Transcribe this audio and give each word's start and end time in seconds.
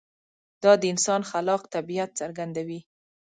دا 0.63 0.71
د 0.81 0.83
انسان 0.93 1.21
خلاق 1.31 1.61
طبیعت 1.75 2.09
څرګندوي. 2.19 2.79